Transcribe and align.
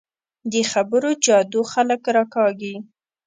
د 0.51 0.53
خبرو 0.71 1.09
جادو 1.25 1.61
خلک 1.71 2.01
راکاږي 2.15 2.75